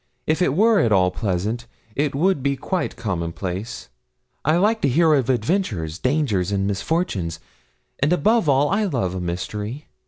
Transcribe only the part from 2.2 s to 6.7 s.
be quite commonplace. I like to hear of adventures, dangers, and